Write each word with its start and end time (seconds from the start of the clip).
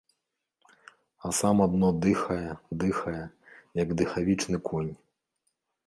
А 1.27 1.33
сам 1.41 1.57
адно 1.67 1.89
дыхае, 2.07 2.51
дыхае, 2.85 3.17
як 3.85 3.89
дыхавічны 4.01 4.57
конь. 4.73 4.93